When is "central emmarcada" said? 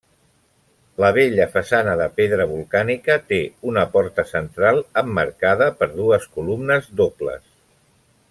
4.31-5.67